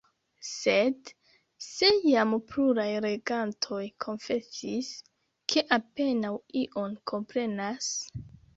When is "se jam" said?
1.65-2.33